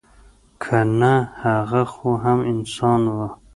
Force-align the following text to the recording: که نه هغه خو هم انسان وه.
که 0.63 0.77
نه 0.99 1.13
هغه 1.43 1.81
خو 1.93 2.09
هم 2.23 2.39
انسان 2.51 3.01
وه. 3.15 3.27